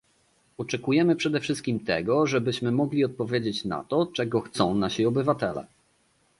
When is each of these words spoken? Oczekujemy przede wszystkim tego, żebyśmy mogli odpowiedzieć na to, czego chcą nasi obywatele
Oczekujemy 0.57 1.15
przede 1.15 1.39
wszystkim 1.39 1.79
tego, 1.79 2.27
żebyśmy 2.27 2.71
mogli 2.71 3.05
odpowiedzieć 3.05 3.65
na 3.65 3.83
to, 3.83 4.07
czego 4.13 4.41
chcą 4.41 4.75
nasi 4.75 5.05
obywatele 5.05 5.65